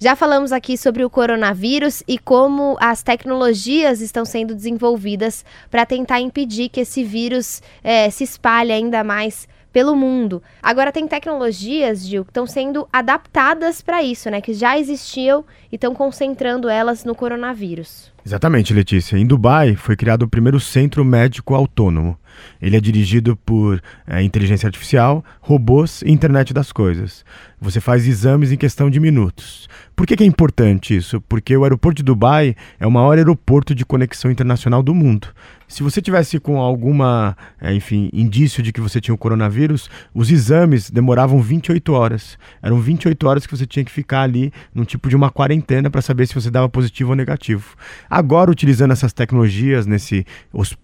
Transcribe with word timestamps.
Já 0.00 0.14
falamos 0.14 0.52
aqui 0.52 0.78
sobre 0.78 1.04
o 1.04 1.10
coronavírus 1.10 2.04
e 2.06 2.20
como 2.20 2.76
as 2.80 3.02
tecnologias 3.02 4.00
estão 4.00 4.24
sendo 4.24 4.54
desenvolvidas 4.54 5.44
para 5.68 5.84
tentar 5.84 6.20
impedir 6.20 6.68
que 6.68 6.82
esse 6.82 7.02
vírus 7.02 7.60
é, 7.82 8.08
se 8.08 8.22
espalhe 8.22 8.70
ainda 8.70 9.02
mais 9.02 9.48
pelo 9.72 9.96
mundo. 9.96 10.40
Agora 10.62 10.92
tem 10.92 11.08
tecnologias, 11.08 12.06
Gil, 12.06 12.24
que 12.24 12.30
estão 12.30 12.46
sendo 12.46 12.88
adaptadas 12.92 13.82
para 13.82 14.00
isso, 14.00 14.30
né? 14.30 14.40
Que 14.40 14.54
já 14.54 14.78
existiam 14.78 15.44
e 15.70 15.74
estão 15.74 15.92
concentrando 15.92 16.68
elas 16.68 17.04
no 17.04 17.14
coronavírus. 17.14 18.12
Exatamente, 18.28 18.74
Letícia. 18.74 19.16
Em 19.16 19.26
Dubai 19.26 19.74
foi 19.74 19.96
criado 19.96 20.24
o 20.24 20.28
primeiro 20.28 20.60
centro 20.60 21.02
médico 21.02 21.54
autônomo. 21.54 22.14
Ele 22.60 22.76
é 22.76 22.80
dirigido 22.80 23.34
por 23.36 23.80
é, 24.06 24.22
inteligência 24.22 24.66
artificial, 24.66 25.24
robôs 25.40 26.02
e 26.02 26.10
internet 26.10 26.52
das 26.52 26.70
coisas. 26.70 27.24
Você 27.60 27.80
faz 27.80 28.06
exames 28.06 28.52
em 28.52 28.56
questão 28.56 28.90
de 28.90 29.00
minutos. 29.00 29.68
Por 29.96 30.06
que, 30.06 30.16
que, 30.16 30.22
é 30.22 30.26
importante 30.26 30.94
isso? 30.94 31.20
Porque 31.22 31.56
o 31.56 31.64
aeroporto 31.64 31.96
de 31.96 32.04
Dubai 32.04 32.54
é 32.78 32.86
o 32.86 32.90
maior 32.90 33.18
aeroporto 33.18 33.74
de 33.74 33.84
conexão 33.84 34.30
internacional 34.30 34.82
do 34.82 34.94
mundo. 34.94 35.28
Se 35.66 35.82
você 35.82 36.00
tivesse 36.00 36.38
com 36.38 36.58
alguma, 36.58 37.36
é, 37.60 37.74
enfim, 37.74 38.08
indício 38.12 38.62
de 38.62 38.72
que 38.72 38.80
você 38.80 39.00
tinha 39.00 39.14
o 39.14 39.18
coronavírus, 39.18 39.90
os 40.14 40.30
exames 40.30 40.88
demoravam 40.88 41.42
28 41.42 41.92
horas. 41.92 42.38
Eram 42.62 42.80
28 42.80 43.26
horas 43.26 43.46
que 43.46 43.54
você 43.54 43.66
tinha 43.66 43.84
que 43.84 43.90
ficar 43.90 44.22
ali 44.22 44.52
num 44.72 44.84
tipo 44.84 45.08
de 45.08 45.16
uma 45.16 45.30
quarentena 45.30 45.90
para 45.90 46.00
saber 46.00 46.26
se 46.26 46.34
você 46.34 46.50
dava 46.50 46.68
positivo 46.68 47.10
ou 47.10 47.16
negativo. 47.16 47.76
Agora, 48.18 48.50
utilizando 48.50 48.90
essas 48.90 49.12
tecnologias 49.12 49.86
nesse 49.86 50.26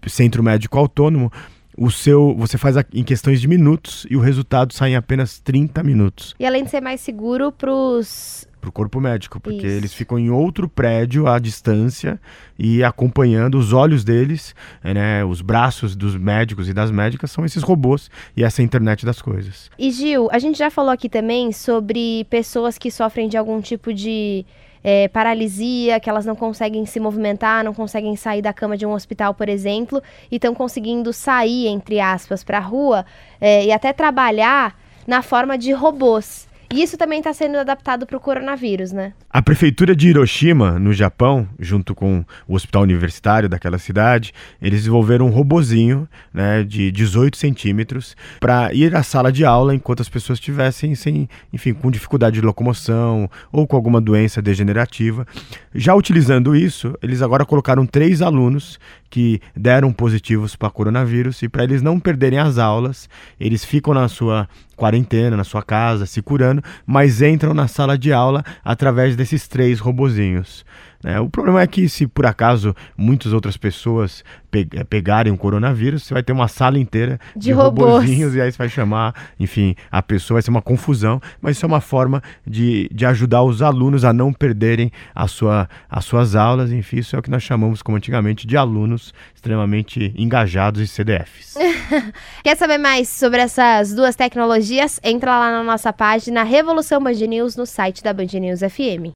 centro 0.07 0.41
médico 0.41 0.79
autônomo, 0.79 1.29
o 1.77 1.91
seu 1.91 2.33
você 2.37 2.57
faz 2.57 2.77
em 2.93 3.03
questões 3.03 3.41
de 3.41 3.47
minutos 3.49 4.07
e 4.09 4.15
o 4.15 4.21
resultado 4.21 4.73
sai 4.73 4.91
em 4.91 4.95
apenas 4.95 5.37
30 5.41 5.83
minutos. 5.83 6.33
E 6.39 6.45
além 6.45 6.63
de 6.63 6.69
ser 6.69 6.79
mais 6.79 7.01
seguro 7.01 7.51
para 7.51 7.69
os 7.69 8.47
para 8.61 8.69
o 8.69 8.71
corpo 8.71 9.01
médico, 9.01 9.37
porque 9.37 9.67
Isso. 9.67 9.77
eles 9.77 9.93
ficam 9.93 10.17
em 10.17 10.29
outro 10.29 10.69
prédio 10.69 11.27
à 11.27 11.37
distância 11.37 12.17
e 12.57 12.81
acompanhando 12.85 13.59
os 13.59 13.73
olhos 13.73 14.05
deles, 14.05 14.55
né, 14.81 15.25
os 15.25 15.41
braços 15.41 15.93
dos 15.93 16.15
médicos 16.15 16.69
e 16.69 16.73
das 16.73 16.89
médicas 16.89 17.31
são 17.31 17.43
esses 17.43 17.61
robôs 17.61 18.09
e 18.35 18.45
essa 18.45 18.63
internet 18.63 19.05
das 19.05 19.21
coisas. 19.21 19.69
E 19.77 19.91
Gil, 19.91 20.29
a 20.31 20.39
gente 20.39 20.57
já 20.57 20.71
falou 20.71 20.89
aqui 20.89 21.09
também 21.09 21.51
sobre 21.51 22.25
pessoas 22.29 22.77
que 22.77 22.89
sofrem 22.89 23.27
de 23.27 23.35
algum 23.35 23.59
tipo 23.59 23.93
de 23.93 24.45
é, 24.87 25.07
paralisia, 25.07 25.99
que 25.99 26.07
elas 26.07 26.27
não 26.27 26.35
conseguem 26.35 26.85
se 26.85 26.99
movimentar, 26.99 27.63
não 27.63 27.73
conseguem 27.73 28.15
sair 28.15 28.43
da 28.43 28.53
cama 28.53 28.77
de 28.77 28.85
um 28.85 28.91
hospital, 28.91 29.33
por 29.33 29.49
exemplo, 29.49 29.99
e 30.31 30.35
estão 30.35 30.53
conseguindo 30.53 31.11
sair, 31.11 31.65
entre 31.65 31.99
aspas, 31.99 32.43
para 32.43 32.59
a 32.59 32.61
rua 32.61 33.03
é, 33.41 33.65
e 33.65 33.71
até 33.71 33.91
trabalhar 33.91 34.79
na 35.07 35.23
forma 35.23 35.57
de 35.57 35.71
robôs. 35.71 36.47
E 36.75 36.83
isso 36.83 36.97
também 36.97 37.19
está 37.19 37.31
sendo 37.31 37.57
adaptado 37.57 38.05
para 38.05 38.17
o 38.17 38.19
coronavírus, 38.19 38.91
né? 38.91 39.13
A 39.29 39.41
prefeitura 39.41 39.95
de 39.95 40.09
Hiroshima, 40.09 40.77
no 40.77 40.91
Japão, 40.91 41.47
junto 41.57 41.95
com 41.95 42.25
o 42.45 42.53
hospital 42.53 42.81
universitário 42.81 43.47
daquela 43.47 43.77
cidade, 43.77 44.33
eles 44.61 44.79
desenvolveram 44.79 45.27
um 45.27 45.29
robozinho 45.29 46.05
né, 46.33 46.65
de 46.65 46.91
18 46.91 47.37
centímetros 47.37 48.13
para 48.41 48.73
ir 48.73 48.93
à 48.93 49.03
sala 49.03 49.31
de 49.31 49.45
aula 49.45 49.73
enquanto 49.73 50.01
as 50.01 50.09
pessoas 50.09 50.37
estivessem 50.37 50.95
sem, 50.95 51.29
enfim, 51.53 51.73
com 51.73 51.89
dificuldade 51.89 52.41
de 52.41 52.45
locomoção 52.45 53.29
ou 53.53 53.65
com 53.65 53.77
alguma 53.77 54.01
doença 54.01 54.41
degenerativa. 54.41 55.25
Já 55.73 55.95
utilizando 55.95 56.53
isso, 56.53 56.93
eles 57.01 57.21
agora 57.21 57.45
colocaram 57.45 57.85
três 57.85 58.21
alunos 58.21 58.77
que 59.09 59.39
deram 59.55 59.93
positivos 59.93 60.57
para 60.57 60.69
coronavírus 60.69 61.41
e 61.41 61.47
para 61.47 61.63
eles 61.63 61.81
não 61.81 62.01
perderem 62.01 62.37
as 62.37 62.57
aulas, 62.57 63.07
eles 63.39 63.63
ficam 63.63 63.93
na 63.93 64.09
sua 64.09 64.45
quarentena, 64.75 65.37
na 65.37 65.43
sua 65.45 65.63
casa, 65.63 66.05
se 66.05 66.21
curando, 66.21 66.61
mas 66.85 67.21
entram 67.21 67.53
na 67.53 67.67
sala 67.67 67.97
de 67.97 68.11
aula 68.13 68.43
através 68.63 69.15
desses 69.15 69.47
três 69.47 69.79
robozinhos. 69.79 70.65
Né? 71.05 71.19
O 71.19 71.29
problema 71.29 71.61
é 71.61 71.67
que 71.67 71.87
se 71.87 72.07
por 72.07 72.25
acaso 72.25 72.75
muitas 72.97 73.31
outras 73.31 73.55
pessoas 73.55 74.23
pe 74.49 74.67
eh, 74.73 74.83
pegarem 74.83 75.31
o 75.31 75.37
coronavírus, 75.37 76.01
você 76.01 76.15
vai 76.15 76.23
ter 76.23 76.33
uma 76.33 76.47
sala 76.47 76.79
inteira 76.79 77.19
de, 77.35 77.43
de 77.43 77.51
robozinhos 77.51 78.33
e 78.33 78.41
aí 78.41 78.51
você 78.51 78.57
vai 78.57 78.69
chamar, 78.69 79.13
enfim, 79.39 79.75
a 79.91 80.01
pessoa, 80.01 80.37
vai 80.37 80.41
ser 80.41 80.49
uma 80.49 80.63
confusão, 80.63 81.21
mas 81.39 81.57
isso 81.57 81.65
é 81.65 81.67
uma 81.67 81.79
forma 81.79 82.23
de, 82.43 82.89
de 82.91 83.05
ajudar 83.05 83.43
os 83.43 83.61
alunos 83.61 84.03
a 84.03 84.11
não 84.11 84.33
perderem 84.33 84.91
a 85.13 85.27
sua, 85.27 85.69
as 85.87 86.05
suas 86.05 86.35
aulas, 86.35 86.71
enfim, 86.71 86.97
isso 86.97 87.15
é 87.15 87.19
o 87.19 87.21
que 87.21 87.29
nós 87.29 87.43
chamamos 87.43 87.83
como 87.83 87.97
antigamente 87.97 88.47
de 88.47 88.57
alunos 88.57 89.13
extremamente 89.35 90.11
engajados 90.17 90.81
e 90.81 90.87
CDFs. 90.87 91.53
Quer 92.43 92.57
saber 92.57 92.79
mais 92.79 93.09
sobre 93.09 93.41
essas 93.41 93.93
duas 93.93 94.15
tecnologias? 94.15 94.99
Entra 95.03 95.37
lá 95.37 95.51
na 95.51 95.63
nossa 95.63 95.93
página 95.93 96.41
Revolução 96.41 96.99
Band 96.99 97.13
News 97.13 97.55
no 97.55 97.67
site 97.67 98.03
da 98.03 98.11
Band 98.11 98.39
News 98.39 98.61
FM. 98.61 99.13